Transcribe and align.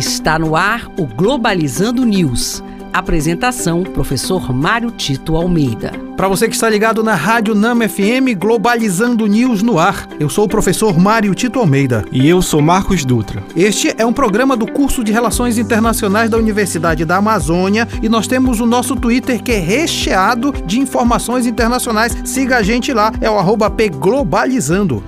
Está 0.00 0.38
no 0.38 0.56
ar 0.56 0.90
o 0.96 1.04
Globalizando 1.04 2.06
News. 2.06 2.64
Apresentação: 2.90 3.82
Professor 3.82 4.50
Mário 4.50 4.90
Tito 4.90 5.36
Almeida. 5.36 5.92
Para 6.16 6.26
você 6.26 6.48
que 6.48 6.54
está 6.54 6.70
ligado 6.70 7.04
na 7.04 7.14
Rádio 7.14 7.54
Nama 7.54 7.86
FM, 7.86 8.32
Globalizando 8.38 9.26
News 9.26 9.62
no 9.62 9.78
ar. 9.78 10.08
Eu 10.18 10.30
sou 10.30 10.46
o 10.46 10.48
professor 10.48 10.98
Mário 10.98 11.34
Tito 11.34 11.58
Almeida. 11.58 12.02
E 12.10 12.26
eu 12.26 12.40
sou 12.40 12.62
Marcos 12.62 13.04
Dutra. 13.04 13.42
Este 13.54 13.94
é 13.98 14.06
um 14.06 14.12
programa 14.12 14.56
do 14.56 14.66
curso 14.66 15.04
de 15.04 15.12
Relações 15.12 15.58
Internacionais 15.58 16.30
da 16.30 16.38
Universidade 16.38 17.04
da 17.04 17.18
Amazônia 17.18 17.86
e 18.02 18.08
nós 18.08 18.26
temos 18.26 18.58
o 18.58 18.64
nosso 18.64 18.96
Twitter 18.96 19.42
que 19.42 19.52
é 19.52 19.58
recheado 19.58 20.50
de 20.64 20.80
informações 20.80 21.46
internacionais. 21.46 22.16
Siga 22.24 22.56
a 22.56 22.62
gente 22.62 22.90
lá, 22.94 23.12
é 23.20 23.28
o 23.28 23.38
arroba 23.38 23.68
pglobalizando. 23.68 25.04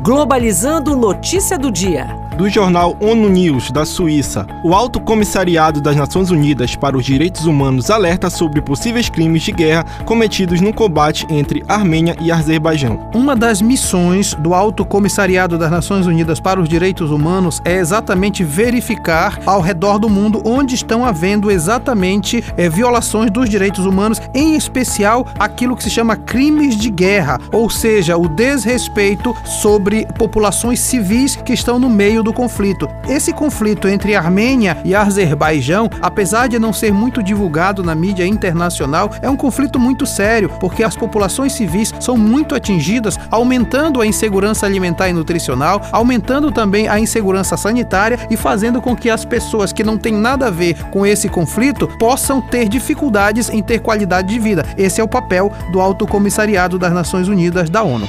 Globalizando 0.00 0.94
notícia 0.94 1.58
do 1.58 1.72
dia 1.72 2.19
do 2.40 2.48
jornal 2.48 2.96
ONU 3.00 3.28
News 3.28 3.70
da 3.70 3.84
Suíça, 3.84 4.46
o 4.64 4.72
Alto 4.72 4.98
Comissariado 4.98 5.78
das 5.78 5.94
Nações 5.94 6.30
Unidas 6.30 6.74
para 6.74 6.96
os 6.96 7.04
Direitos 7.04 7.44
Humanos 7.44 7.90
alerta 7.90 8.30
sobre 8.30 8.62
possíveis 8.62 9.10
crimes 9.10 9.42
de 9.42 9.52
guerra 9.52 9.84
cometidos 10.06 10.58
no 10.58 10.72
combate 10.72 11.26
entre 11.28 11.62
Armênia 11.68 12.16
e 12.18 12.32
Azerbaijão. 12.32 12.98
Uma 13.14 13.36
das 13.36 13.60
missões 13.60 14.32
do 14.32 14.54
Alto 14.54 14.86
Comissariado 14.86 15.58
das 15.58 15.70
Nações 15.70 16.06
Unidas 16.06 16.40
para 16.40 16.58
os 16.58 16.66
Direitos 16.66 17.10
Humanos 17.10 17.60
é 17.62 17.74
exatamente 17.74 18.42
verificar 18.42 19.38
ao 19.44 19.60
redor 19.60 19.98
do 19.98 20.08
mundo 20.08 20.40
onde 20.42 20.74
estão 20.74 21.04
havendo 21.04 21.50
exatamente 21.50 22.42
é, 22.56 22.70
violações 22.70 23.30
dos 23.30 23.50
direitos 23.50 23.84
humanos, 23.84 24.18
em 24.32 24.56
especial 24.56 25.26
aquilo 25.38 25.76
que 25.76 25.82
se 25.82 25.90
chama 25.90 26.16
crimes 26.16 26.74
de 26.74 26.88
guerra, 26.88 27.38
ou 27.52 27.68
seja, 27.68 28.16
o 28.16 28.26
desrespeito 28.26 29.36
sobre 29.44 30.06
populações 30.16 30.80
civis 30.80 31.36
que 31.36 31.52
estão 31.52 31.78
no 31.78 31.90
meio 31.90 32.22
do 32.22 32.29
do 32.30 32.32
conflito. 32.32 32.88
Esse 33.08 33.32
conflito 33.32 33.88
entre 33.88 34.14
Armênia 34.14 34.78
e 34.84 34.94
Azerbaijão, 34.94 35.90
apesar 36.00 36.46
de 36.46 36.58
não 36.58 36.72
ser 36.72 36.92
muito 36.92 37.22
divulgado 37.22 37.82
na 37.82 37.94
mídia 37.94 38.24
internacional, 38.24 39.10
é 39.20 39.28
um 39.28 39.36
conflito 39.36 39.78
muito 39.80 40.06
sério, 40.06 40.48
porque 40.60 40.84
as 40.84 40.96
populações 40.96 41.52
civis 41.52 41.92
são 41.98 42.16
muito 42.16 42.54
atingidas, 42.54 43.18
aumentando 43.30 44.00
a 44.00 44.06
insegurança 44.06 44.64
alimentar 44.64 45.08
e 45.08 45.12
nutricional, 45.12 45.82
aumentando 45.90 46.52
também 46.52 46.86
a 46.86 47.00
insegurança 47.00 47.56
sanitária 47.56 48.18
e 48.30 48.36
fazendo 48.36 48.80
com 48.80 48.94
que 48.94 49.10
as 49.10 49.24
pessoas 49.24 49.72
que 49.72 49.82
não 49.82 49.98
têm 49.98 50.14
nada 50.14 50.46
a 50.46 50.50
ver 50.50 50.84
com 50.84 51.04
esse 51.04 51.28
conflito 51.28 51.88
possam 51.98 52.40
ter 52.40 52.68
dificuldades 52.68 53.48
em 53.48 53.60
ter 53.60 53.80
qualidade 53.80 54.28
de 54.28 54.38
vida. 54.38 54.64
Esse 54.78 55.00
é 55.00 55.04
o 55.04 55.08
papel 55.08 55.52
do 55.72 55.80
Alto 55.80 56.06
Comissariado 56.06 56.78
das 56.78 56.92
Nações 56.92 57.26
Unidas 57.26 57.68
da 57.68 57.82
ONU. 57.82 58.08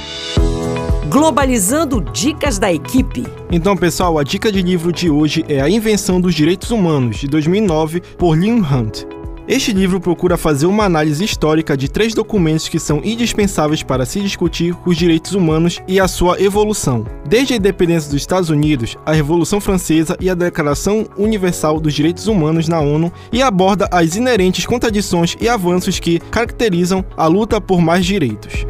Globalizando 1.12 2.00
Dicas 2.00 2.58
da 2.58 2.72
Equipe. 2.72 3.26
Então, 3.50 3.76
pessoal, 3.76 4.18
a 4.18 4.24
dica 4.24 4.50
de 4.50 4.62
livro 4.62 4.90
de 4.90 5.10
hoje 5.10 5.44
é 5.46 5.60
A 5.60 5.68
Invenção 5.68 6.18
dos 6.18 6.34
Direitos 6.34 6.70
Humanos, 6.70 7.18
de 7.18 7.26
2009, 7.26 8.00
por 8.16 8.34
Lynn 8.34 8.62
Hunt. 8.62 9.04
Este 9.46 9.74
livro 9.74 10.00
procura 10.00 10.38
fazer 10.38 10.64
uma 10.64 10.84
análise 10.84 11.22
histórica 11.22 11.76
de 11.76 11.86
três 11.86 12.14
documentos 12.14 12.66
que 12.66 12.78
são 12.78 13.02
indispensáveis 13.04 13.82
para 13.82 14.06
se 14.06 14.20
discutir 14.22 14.74
os 14.86 14.96
direitos 14.96 15.34
humanos 15.34 15.82
e 15.86 16.00
a 16.00 16.08
sua 16.08 16.40
evolução. 16.40 17.04
Desde 17.28 17.52
a 17.52 17.56
independência 17.58 18.10
dos 18.10 18.22
Estados 18.22 18.48
Unidos, 18.48 18.96
a 19.04 19.12
Revolução 19.12 19.60
Francesa 19.60 20.16
e 20.18 20.30
a 20.30 20.34
Declaração 20.34 21.06
Universal 21.18 21.78
dos 21.78 21.92
Direitos 21.92 22.26
Humanos 22.26 22.68
na 22.68 22.80
ONU, 22.80 23.12
e 23.30 23.42
aborda 23.42 23.86
as 23.92 24.16
inerentes 24.16 24.64
contradições 24.64 25.36
e 25.38 25.46
avanços 25.46 26.00
que 26.00 26.20
caracterizam 26.30 27.04
a 27.18 27.26
luta 27.26 27.60
por 27.60 27.82
mais 27.82 28.06
direitos. 28.06 28.64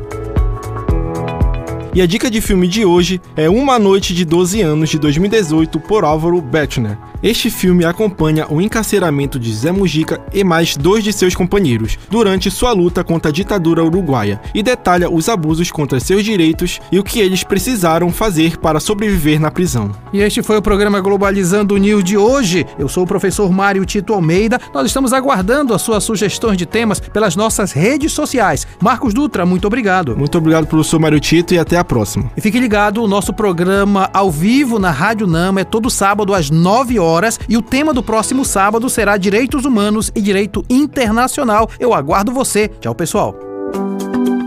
E 1.95 2.01
a 2.01 2.07
dica 2.07 2.31
de 2.31 2.41
filme 2.41 2.67
de 2.67 2.87
hoje 2.87 3.21
é 3.37 3.51
Uma 3.51 3.79
Noite 3.79 4.15
de 4.15 4.25
12 4.25 4.63
Anos 4.63 4.89
de 4.89 4.99
2018 4.99 5.79
por 5.79 6.05
Álvaro 6.05 6.41
Bettner. 6.41 6.97
Este 7.23 7.51
filme 7.51 7.85
acompanha 7.85 8.47
o 8.49 8.63
encarceramento 8.63 9.39
de 9.39 9.53
Zé 9.55 9.71
Mujica 9.71 10.19
e 10.33 10.43
mais 10.43 10.75
dois 10.75 11.05
de 11.05 11.13
seus 11.13 11.35
companheiros 11.35 11.99
durante 12.11 12.51
sua 12.51 12.73
luta 12.73 13.05
contra 13.05 13.31
a 13.31 13.33
ditadura 13.33 13.85
uruguaia 13.85 14.41
e 14.55 14.63
detalha 14.63 15.09
os 15.09 15.29
abusos 15.29 15.71
contra 15.71 16.01
seus 16.01 16.25
direitos 16.25 16.81
e 16.91 16.99
o 16.99 17.05
que 17.05 17.21
eles 17.21 17.45
precisaram 17.45 18.11
fazer 18.11 18.57
para 18.57 18.81
sobreviver 18.81 19.39
na 19.39 19.51
prisão. 19.51 19.93
E 20.15 20.21
este 20.21 20.43
foi 20.43 20.57
o 20.57 20.63
programa 20.63 21.01
Globalizando 21.01 21.75
o 21.75 21.79
News 21.79 22.03
de 22.03 22.17
hoje. 22.17 22.67
Eu 22.79 22.89
sou 22.89 23.05
o 23.05 23.07
professor 23.07 23.53
Mário 23.53 23.85
Tito 23.85 24.15
Almeida. 24.15 24.59
Nós 24.75 24.87
estamos 24.87 25.13
aguardando 25.13 25.75
as 25.75 25.83
suas 25.83 26.03
sugestões 26.03 26.57
de 26.57 26.65
temas 26.65 26.99
pelas 26.99 27.37
nossas 27.37 27.71
redes 27.71 28.13
sociais. 28.13 28.67
Marcos 28.83 29.13
Dutra, 29.13 29.45
muito 29.45 29.67
obrigado. 29.67 30.17
Muito 30.17 30.39
obrigado, 30.39 30.67
professor 30.67 30.99
Mário 30.99 31.21
Tito, 31.21 31.55
e 31.55 31.59
até 31.59 31.77
a 31.77 31.82
próxima. 31.85 32.31
E 32.37 32.41
fique 32.41 32.59
ligado, 32.59 33.03
o 33.03 33.09
nosso 33.09 33.33
programa 33.33 34.11
ao 34.13 34.31
vivo 34.31 34.79
na 34.79 34.91
Rádio 34.91 35.27
Nama 35.27 35.61
é 35.61 35.65
todo 35.65 35.89
sábado 35.89 36.35
às 36.35 36.51
9 36.51 36.99
horas 36.99 37.13
horas 37.13 37.39
e 37.49 37.57
o 37.57 37.63
tema 37.63 37.93
do 37.93 38.03
próximo 38.03 38.45
sábado 38.45 38.89
será 38.91 39.17
Direitos 39.17 39.65
Humanos 39.65 40.11
e 40.15 40.21
Direito 40.21 40.65
Internacional. 40.69 41.69
Eu 41.79 41.95
aguardo 41.95 42.33
você. 42.33 42.69
Tchau, 42.81 42.95
pessoal. 42.95 43.35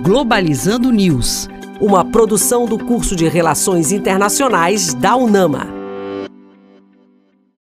Globalizando 0.03 0.91
News, 0.91 1.47
uma 1.79 2.03
produção 2.03 2.65
do 2.65 2.77
curso 2.77 3.15
de 3.15 3.27
Relações 3.27 3.91
Internacionais 3.91 4.93
da 4.93 5.15
UNAMA. 5.15 5.74